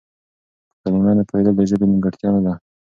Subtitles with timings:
[0.79, 2.53] په کلمه نه پوهېدل د ژبې نيمګړتيا نه ده.